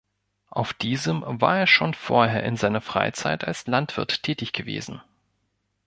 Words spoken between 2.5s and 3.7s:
seiner Freizeit als